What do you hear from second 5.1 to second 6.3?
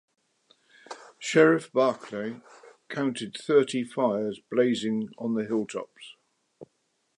on the hilltops.